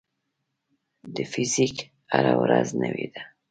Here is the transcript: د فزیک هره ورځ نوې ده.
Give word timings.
د 1.15 1.17
فزیک 1.31 1.75
هره 2.11 2.33
ورځ 2.41 2.67
نوې 2.83 3.07
ده. 3.13 3.21